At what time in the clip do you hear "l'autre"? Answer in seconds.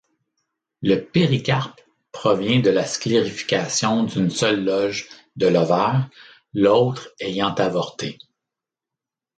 6.55-7.13